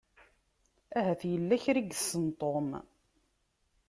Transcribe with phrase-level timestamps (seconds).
[0.97, 2.69] Ahat yella kra i yessen Tom.